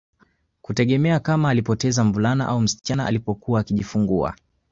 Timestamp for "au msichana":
2.47-3.05